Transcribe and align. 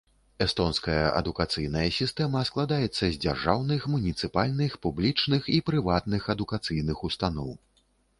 Эстонская 0.43 1.01
адукацыйная 1.17 1.83
сістэма 1.97 2.41
складаецца 2.49 2.93
з 3.09 3.19
дзяржаўных, 3.25 3.85
муніцыпальных, 3.97 4.71
публічных 4.87 5.41
і 5.57 5.61
прыватных 5.69 6.23
адукацыйных 6.37 7.05
устаноў. 7.11 7.53